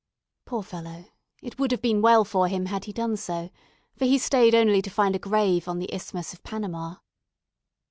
[0.47, 1.05] Poor fellow!
[1.43, 3.51] it would have been well for him had he done so;
[3.95, 6.95] for he stayed only to find a grave on the Isthmus of Panama.